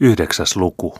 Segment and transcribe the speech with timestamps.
[0.00, 0.94] Yhdeksäs luku.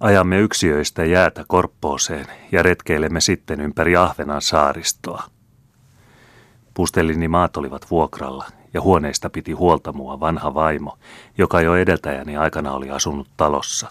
[0.00, 5.22] Ajamme yksiöistä jäätä Korppooseen ja retkeilemme sitten ympäri Ahvenan saaristoa.
[6.74, 8.44] Pustellini maat olivat vuokralla
[8.74, 10.98] ja huoneista piti huolta mua vanha vaimo,
[11.38, 13.88] joka jo edeltäjäni aikana oli asunut talossa.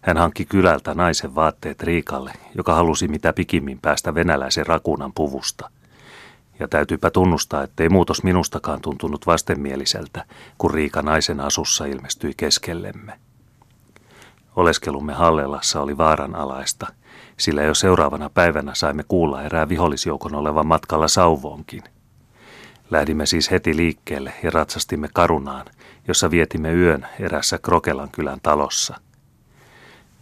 [0.00, 5.70] Hän hankki kylältä naisen vaatteet Riikalle, joka halusi mitä pikimmin päästä venäläisen rakunan puvusta–
[6.60, 10.24] ja täytyypä tunnustaa, ettei muutos minustakaan tuntunut vastenmieliseltä,
[10.58, 13.29] kun Riika naisen asussa ilmestyi keskellemme.
[14.60, 16.86] Oleskelumme Hallelassa oli vaaranalaista,
[17.36, 21.82] sillä jo seuraavana päivänä saimme kuulla erää vihollisjoukon olevan matkalla Sauvoonkin.
[22.90, 25.66] Lähdimme siis heti liikkeelle ja ratsastimme Karunaan,
[26.08, 28.96] jossa vietimme yön erässä Krokelan kylän talossa–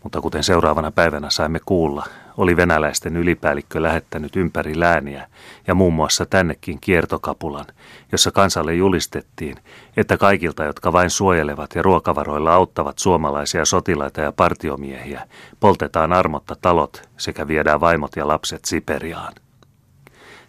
[0.02, 2.06] mutta kuten seuraavana päivänä saimme kuulla,
[2.38, 5.26] oli venäläisten ylipäällikkö lähettänyt ympäri lääniä
[5.66, 7.66] ja muun muassa tännekin kiertokapulan,
[8.12, 9.56] jossa kansalle julistettiin,
[9.96, 15.28] että kaikilta, jotka vain suojelevat ja ruokavaroilla auttavat suomalaisia sotilaita ja partiomiehiä,
[15.60, 19.32] poltetaan armotta talot sekä viedään vaimot ja lapset Siperiaan.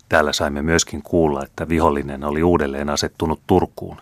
[0.10, 3.98] Täällä saimme myöskin kuulla, että vihollinen oli uudelleen asettunut Turkuun,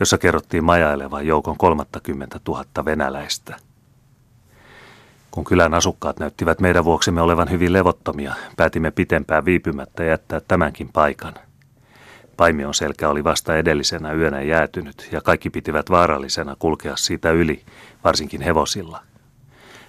[0.00, 3.56] jossa kerrottiin majailevan joukon 30 000 venäläistä–
[5.30, 11.34] kun kylän asukkaat näyttivät meidän vuoksemme olevan hyvin levottomia, päätimme pitempään viipymättä jättää tämänkin paikan.
[12.36, 17.62] Paimion selkä oli vasta edellisenä yönä jäätynyt ja kaikki pitivät vaarallisena kulkea siitä yli,
[18.04, 19.02] varsinkin hevosilla.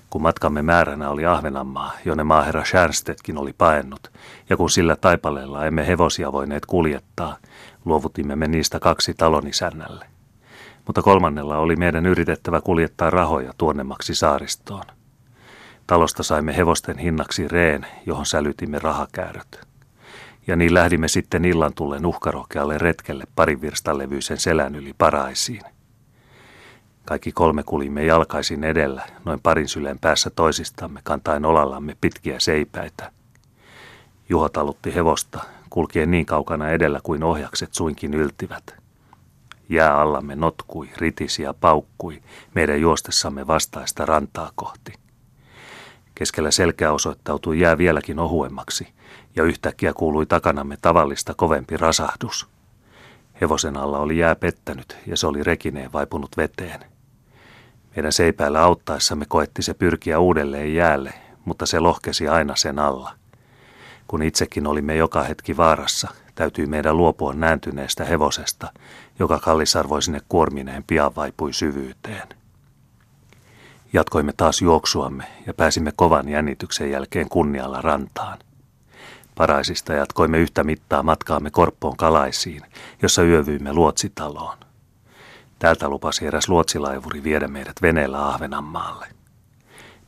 [0.10, 4.12] Kun matkamme määränä oli Ahvenanmaa, jonne maaherra Schärnstetkin oli paennut,
[4.50, 7.38] ja kun sillä taipaleella emme hevosia voineet kuljettaa,
[7.86, 10.06] luovutimme me niistä kaksi talonisännälle.
[10.86, 14.84] Mutta kolmannella oli meidän yritettävä kuljettaa rahoja tuonnemmaksi saaristoon.
[15.92, 19.68] Talosta saimme hevosten hinnaksi reen, johon sälytimme rahakääröt.
[20.48, 23.60] Ja niin lähdimme sitten illan tullen uhkarohkealle retkelle parin
[24.36, 25.62] selän yli paraisiin.
[27.06, 33.12] Kaikki kolme kulimme jalkaisin edellä, noin parin sylen päässä toisistamme, kantaen olallamme pitkiä seipäitä.
[34.30, 38.76] Juho talutti hevosta, kulkien niin kaukana edellä kuin ohjakset suinkin yltivät.
[39.70, 42.22] Jää allamme notkui, ritisi ja paukkui
[42.56, 45.02] meidän juostessamme vastaista rantaa kohti.
[46.16, 48.88] Keskellä selkää osoittautui jää vieläkin ohuemmaksi,
[49.36, 52.48] ja yhtäkkiä kuului takanamme tavallista kovempi rasahdus.
[53.42, 56.80] Hevosen alla oli jää pettänyt, ja se oli rekineen vaipunut veteen.
[57.96, 61.14] Meidän seipäällä auttaessamme koetti se pyrkiä uudelleen jäälle,
[61.46, 63.14] mutta se lohkesi aina sen alla.
[64.08, 68.72] Kun itsekin olimme joka hetki vaarassa, täytyi meidän luopua nääntyneestä hevosesta,
[69.20, 72.41] joka kallisarvoisine kuormineen pian vaipui syvyyteen.
[73.94, 78.40] Jatkoimme taas juoksuamme ja pääsimme kovan jännityksen jälkeen kunnialla rantaan.
[79.36, 82.62] Paraisista jatkoimme yhtä mittaa matkaamme Korppoon kalaisiin,
[83.02, 84.58] jossa yövyimme luotsitaloon.
[85.60, 89.08] Täältä lupasi eräs luotsilaivuri viedä meidät veneellä Ahvenanmaalle.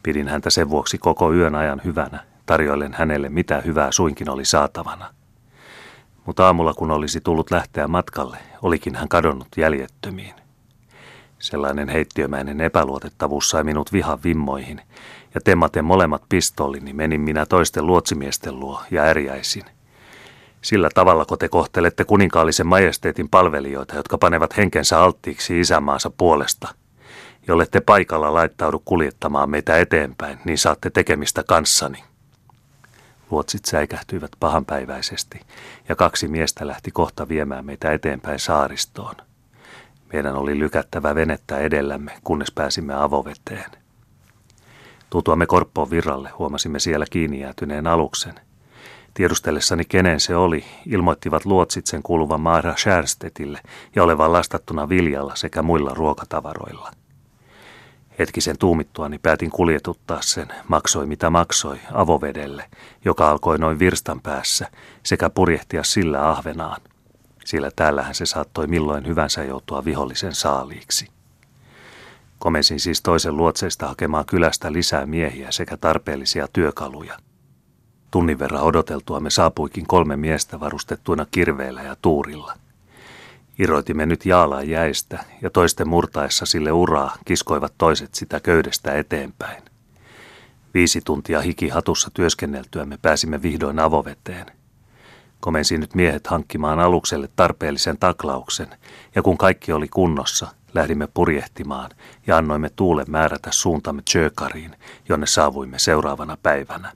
[0.04, 5.14] Pidin häntä sen vuoksi koko yön ajan hyvänä, tarjoillen hänelle mitä hyvää suinkin oli saatavana.
[6.26, 10.43] Mutta aamulla kun olisi tullut lähteä matkalle, olikin hän kadonnut jäljettömiin.
[11.44, 14.82] Sellainen heittiömäinen epäluotettavuus sai minut vihan vimmoihin,
[15.36, 19.64] ja temmaten molemmat pistollini menin minä toisten luotsimiesten luo ja ärjäisin.
[20.62, 26.68] Sillä tavalla, te kohtelette kuninkaallisen majesteetin palvelijoita, jotka panevat henkensä alttiiksi isämaansa puolesta.
[27.48, 32.04] Jolle te paikalla laittaudu kuljettamaan meitä eteenpäin, niin saatte tekemistä kanssani.
[33.32, 35.40] Luotsit säikähtyivät pahanpäiväisesti,
[35.90, 39.16] ja kaksi miestä lähti kohta viemään meitä eteenpäin saaristoon–
[40.14, 43.72] meidän oli lykättävä venettä edellämme, kunnes pääsimme avoveteen.
[45.10, 48.36] Tutuamme Korppoon virralle huomasimme siellä kiinni jäätyneen aluksen.
[49.14, 53.60] Tiedustellessani kenen se oli, ilmoittivat luotsit sen kuuluvan Maara Skärstetille
[53.96, 56.92] ja olevan lastattuna viljalla sekä muilla ruokatavaroilla.
[58.20, 62.66] Hetkisen tuumittuani päätin kuljetuttaa sen, maksoi mitä maksoi, avovedelle,
[63.06, 64.68] joka alkoi noin virstan päässä,
[65.04, 66.82] sekä purjehtia sillä ahvenaan
[67.46, 71.08] sillä täällähän se saattoi milloin hyvänsä joutua vihollisen saaliiksi.
[72.40, 77.18] Komensin siis toisen luotseista hakemaan kylästä lisää miehiä sekä tarpeellisia työkaluja.
[78.12, 82.54] Tunnin verran odoteltua me saapuikin kolme miestä varustettuina kirveellä ja tuurilla.
[83.60, 89.64] Iroitimme nyt jaalaa jäistä ja toisten murtaessa sille uraa kiskoivat toiset sitä köydestä eteenpäin.
[90.74, 94.46] Viisi tuntia hiki hatussa työskenneltyä me pääsimme vihdoin avoveteen–
[95.44, 98.68] Komensin nyt miehet hankkimaan alukselle tarpeellisen taklauksen,
[99.16, 101.90] ja kun kaikki oli kunnossa, lähdimme purjehtimaan
[102.28, 104.76] ja annoimme tuulen määrätä suuntamme Tjökariin,
[105.10, 106.92] jonne saavuimme seuraavana päivänä.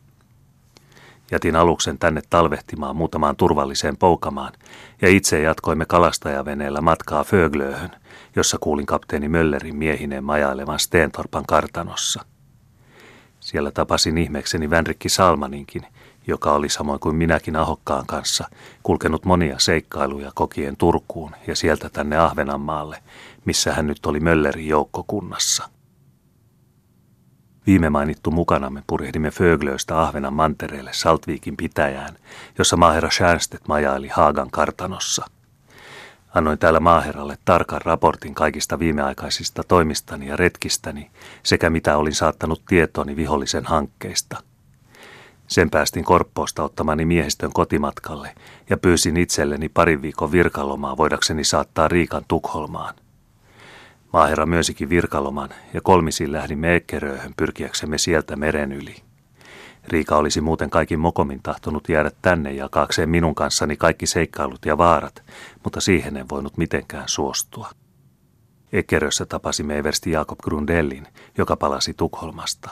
[1.32, 4.54] Jätin aluksen tänne talvehtimaan muutamaan turvalliseen poukamaan
[5.02, 7.92] ja itse jatkoimme kalastajaveneellä matkaa Föglöhön,
[8.36, 12.26] jossa kuulin kapteeni Möllerin miehineen majailevan Steentorpan kartanossa.
[13.40, 15.86] Siellä tapasin ihmeekseni Vänrikki Salmaninkin,
[16.28, 18.50] joka oli samoin kuin minäkin Ahokkaan kanssa
[18.84, 23.04] kulkenut monia seikkailuja kokien Turkuun ja sieltä tänne Ahvenanmaalle,
[23.46, 25.70] missä hän nyt oli Möllerin joukkokunnassa.
[27.68, 32.16] Viime mainittu mukanamme purjehdimme Föglöistä Ahvenan mantereelle Saltviikin pitäjään,
[32.58, 35.26] jossa maaherra Schärstedt majaili Haagan kartanossa.
[36.36, 41.12] Annoin täällä maaherralle tarkan raportin kaikista viimeaikaisista toimistani ja retkistäni
[41.44, 44.38] sekä mitä olin saattanut tietooni vihollisen hankkeista.
[45.48, 48.36] Sen päästin Korppoosta ottamani miehistön kotimatkalle
[48.70, 52.96] ja pyysin itselleni parin viikon virkalomaa voidakseni saattaa Riikan Tukholmaan.
[54.14, 58.96] Maaherra myönsikin virkaloman ja kolmisin lähdimme Ekkerööhön pyrkiäksemme sieltä meren yli.
[59.88, 65.24] Riika olisi muuten kaikin mokomin tahtonut jäädä tänne jakaakseen minun kanssani kaikki seikkailut ja vaarat,
[65.64, 67.70] mutta siihen en voinut mitenkään suostua.
[68.74, 71.08] Ekkerössä tapasimme eversti Jakob Grundellin,
[71.38, 72.70] joka palasi Tukholmasta.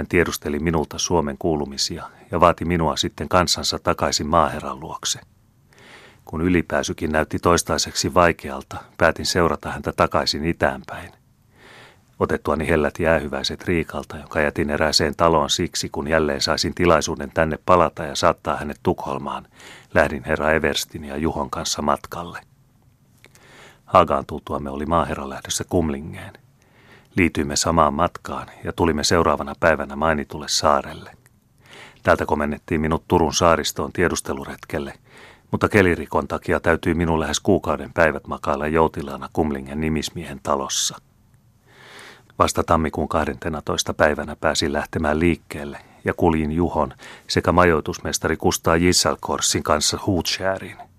[0.00, 5.20] Hän tiedusteli minulta Suomen kuulumisia ja vaati minua sitten kansansa takaisin maaherran luokse.
[6.24, 11.12] Kun ylipääsykin näytti toistaiseksi vaikealta, päätin seurata häntä takaisin itäänpäin.
[12.18, 18.04] Otettuani hellät jäähyväiset Riikalta, jonka jätin erääseen taloon siksi, kun jälleen saisin tilaisuuden tänne palata
[18.04, 19.46] ja saattaa hänet Tukholmaan,
[19.94, 22.40] lähdin herra Everstin ja Juhon kanssa matkalle.
[23.84, 26.32] Hagaan tultuamme oli maaherra lähdössä Kumlingeen.
[27.20, 31.10] Liityimme samaan matkaan ja tulimme seuraavana päivänä mainitulle saarelle.
[32.02, 34.94] Täältä komennettiin minut Turun saaristoon tiedusteluretkelle–
[35.50, 40.98] mutta kelirikon takia täytyy minun lähes kuukauden päivät makailla joutilaana Kumlingen nimismiehen talossa.
[42.38, 43.94] Vasta tammikuun 12.
[43.94, 46.94] päivänä pääsin lähtemään liikkeelle ja kuljin Juhon
[47.28, 50.89] sekä majoitusmestari Kustaa Gissalkorsin kanssa Huutschääriin.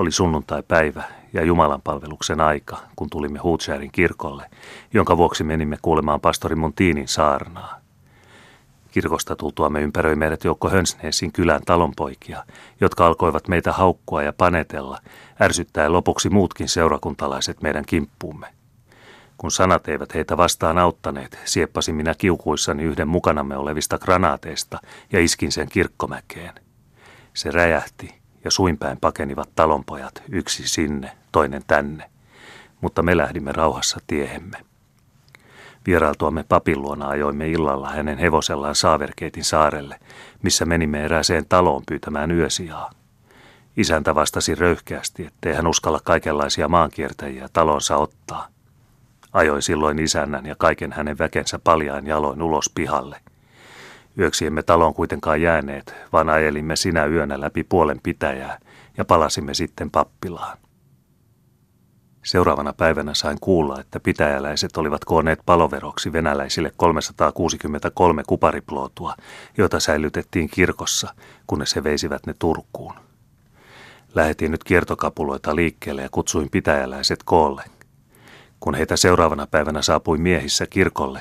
[0.00, 1.02] Oli sunnuntai-päivä
[1.32, 4.50] ja Jumalan palveluksen aika, kun tulimme Huutschäärin kirkolle,
[4.94, 7.80] jonka vuoksi menimme kuulemaan pastori Montinin saarnaa.
[8.90, 12.44] Kirkosta tultuamme ympäröi meidät joukko Hönsneesin kylän talonpoikia,
[12.80, 14.98] jotka alkoivat meitä haukkua ja panetella,
[15.40, 18.46] ärsyttäen lopuksi muutkin seurakuntalaiset meidän kimppuumme.
[19.36, 24.78] Kun sanat eivät heitä vastaan auttaneet, sieppasin minä kiukuissani yhden mukanamme olevista granaateista
[25.12, 26.54] ja iskin sen kirkkomäkeen.
[27.34, 32.10] Se räjähti ja suinpäin pakenivat talonpojat, yksi sinne, toinen tänne,
[32.80, 34.56] mutta me lähdimme rauhassa tiehemme.
[35.86, 40.00] Vierailtuamme papin luona ajoimme illalla hänen hevosellaan Saaverkeitin saarelle,
[40.42, 42.90] missä menimme erääseen taloon pyytämään yösijaa.
[43.76, 48.48] Isäntä vastasi röyhkeästi, ettei hän uskalla kaikenlaisia maankiertäjiä talonsa ottaa.
[49.32, 53.20] Ajoi silloin isännän ja kaiken hänen väkensä paljain jaloin ulos pihalle.
[54.18, 58.58] Yöksi emme talon kuitenkaan jääneet, vaan ajelimme sinä yönä läpi puolen pitäjää
[58.96, 60.58] ja palasimme sitten pappilaan.
[62.24, 69.14] Seuraavana päivänä sain kuulla, että pitäjäläiset olivat koonneet paloveroksi venäläisille 363 kupariplootua,
[69.58, 71.14] joita säilytettiin kirkossa,
[71.46, 72.94] kunnes he veisivät ne Turkuun.
[74.14, 77.64] Lähetin nyt kiertokapuloita liikkeelle ja kutsuin pitäjäläiset koolle.
[78.60, 81.20] Kun heitä seuraavana päivänä saapui miehissä kirkolle,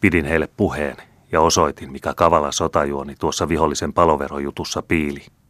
[0.00, 5.26] pidin heille puheen ja osoitin, mikä kavala sotajuoni tuossa vihollisen paloverojutussa piili–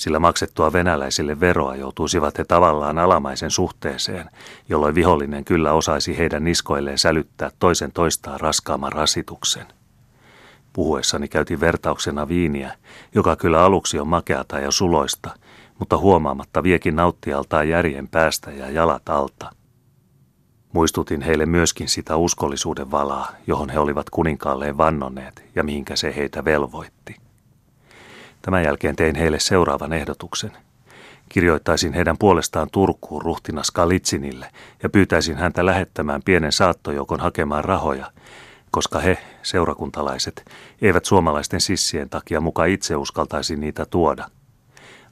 [0.00, 4.30] sillä maksettua venäläisille veroa joutuisivat he tavallaan alamaisen suhteeseen,
[4.68, 9.66] jolloin vihollinen kyllä osaisi heidän niskoilleen sälyttää toisen toistaan raskaamman rasituksen.
[10.72, 12.72] Puhuessani käytin vertauksena viiniä,
[13.14, 15.30] joka kyllä aluksi on makeata ja suloista,
[15.78, 19.50] mutta huomaamatta viekin nauttialtaan järjen päästä ja jalat alta.
[20.72, 26.44] Muistutin heille myöskin sitä uskollisuuden valaa, johon he olivat kuninkaalleen vannoneet ja mihinkä se heitä
[26.44, 27.16] velvoitti.
[28.42, 30.52] Tämän jälkeen tein heille seuraavan ehdotuksen.
[31.28, 34.50] Kirjoittaisin heidän puolestaan Turkuun ruhtinas Kalitsinille
[34.82, 38.12] ja pyytäisin häntä lähettämään pienen saattojoukon hakemaan rahoja,
[38.70, 40.44] koska he, seurakuntalaiset,
[40.82, 44.28] eivät suomalaisten sissien takia muka itse uskaltaisi niitä tuoda.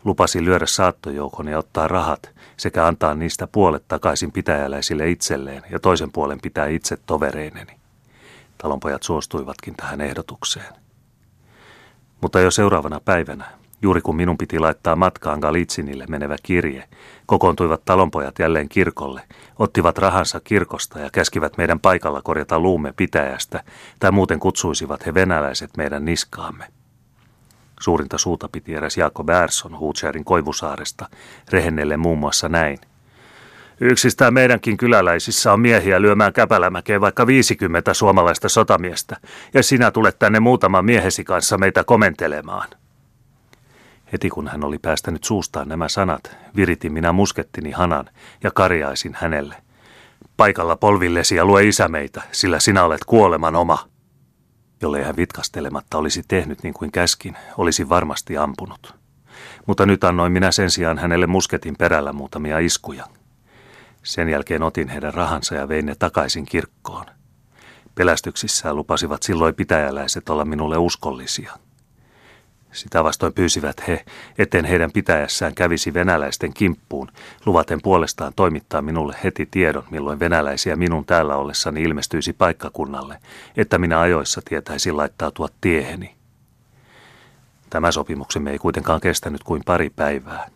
[0.09, 6.13] Lupasin lyödä saattojoukon ja ottaa rahat sekä antaa niistä puolet takaisin pitäjäläisille itselleen ja toisen
[6.13, 7.73] puolen pitää itse tovereineni.
[8.59, 10.75] Talonpojat suostuivatkin tähän ehdotukseen.
[12.21, 13.45] Mutta jo seuraavana päivänä,
[13.83, 16.89] juuri kun minun piti laittaa matkaan Galitsinille menevä kirje,
[17.27, 19.23] kokoontuivat talonpojat jälleen kirkolle,
[19.59, 23.65] ottivat rahansa kirkosta ja käskivät meidän paikalla korjata luumme pitäjästä,
[24.01, 26.78] tai muuten kutsuisivat he venäläiset meidän niskaamme.
[27.81, 31.09] Suurinta suuta piti eräs Jaakko Bärson Huutserin Koivusaaresta,
[31.51, 32.79] rehennelle muun muassa näin.
[33.81, 39.17] Yksistään meidänkin kyläläisissä on miehiä lyömään käpälämäkeen vaikka 50 suomalaista sotamiestä,
[39.55, 42.69] ja sinä tulet tänne muutaman miehesi kanssa meitä komentelemaan.
[44.13, 48.11] Heti kun hän oli päästänyt suustaan nämä sanat, viritin minä muskettini hanan
[48.43, 49.57] ja karjaisin hänelle.
[50.37, 53.89] Paikalla polvillesi ja lue isämeitä, sillä sinä olet kuoleman oma.
[54.83, 58.95] Jollei hän vitkastelematta olisi tehnyt niin kuin käskin, olisi varmasti ampunut.
[59.67, 63.05] Mutta nyt annoin minä sen sijaan hänelle musketin perällä muutamia iskuja.
[64.03, 67.07] Sen jälkeen otin heidän rahansa ja vein ne takaisin kirkkoon.
[67.95, 71.53] Pelästyksissään lupasivat silloin pitäjäläiset olla minulle uskollisia–
[72.79, 74.05] sitä vastoin pyysivät he,
[74.39, 77.09] etten heidän pitäjässään kävisi venäläisten kimppuun,
[77.47, 83.19] luvaten puolestaan toimittaa minulle heti tiedon, milloin venäläisiä minun täällä ollessani ilmestyisi paikkakunnalle,
[83.57, 86.15] että minä ajoissa tietäisin laittautua tieheni.
[87.71, 90.51] Tämä sopimuksemme ei kuitenkaan kestänyt kuin pari päivää.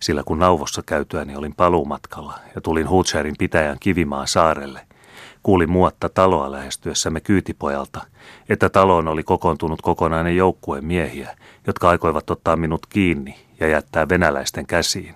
[0.00, 4.86] Sillä kun nauvossa käytyäni olin paluumatkalla ja tulin Hutscherin pitäjän Kivimaan saarelle,
[5.42, 8.06] Kuulin muotta taloa lähestyessämme kyytipojalta,
[8.48, 14.66] että taloon oli kokoontunut kokonainen joukkue miehiä, jotka aikoivat ottaa minut kiinni ja jättää venäläisten
[14.66, 15.14] käsiin.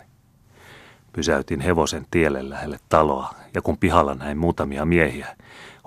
[1.12, 5.37] Pysäytin hevosen tielle lähelle taloa, ja kun pihalla näin muutamia miehiä,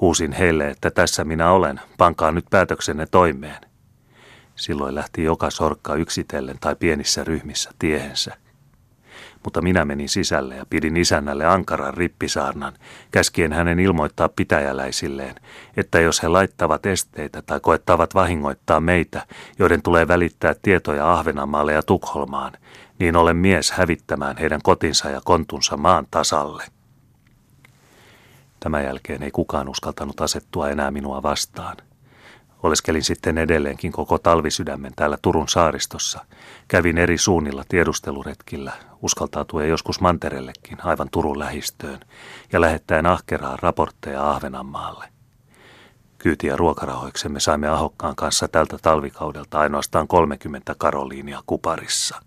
[0.02, 3.62] huusin heille, että tässä minä olen, pankaa nyt päätöksenne toimeen.
[4.56, 8.38] Silloin lähti joka sorkka yksitellen tai pienissä ryhmissä tiehensä–
[9.44, 12.74] mutta minä menin sisälle ja pidin isännälle ankaran rippisaarnan,
[13.12, 15.36] käskien hänen ilmoittaa pitäjäläisilleen,
[15.78, 19.28] että jos he laittavat esteitä tai koettavat vahingoittaa meitä,
[19.60, 22.54] joiden tulee välittää tietoja Ahvenanmaalle ja Tukholmaan,
[23.00, 26.64] niin olen mies hävittämään heidän kotinsa ja kontunsa maan tasalle.
[28.60, 31.78] Tämän jälkeen ei kukaan uskaltanut asettua enää minua vastaan.
[32.64, 36.26] Oleskelin sitten edelleenkin koko talvisydämen täällä Turun saaristossa.
[36.68, 42.00] Kävin eri suunnilla tiedusteluretkillä, uskaltautuen joskus manterellekin aivan Turun lähistöön
[42.52, 45.06] ja lähettäen ahkeraa raportteja Ahvenanmaalle.
[46.18, 52.22] Kyyti- ja ruokarahoiksemme saimme Ahokkaan kanssa tältä talvikaudelta ainoastaan 30 karoliinia kuparissa.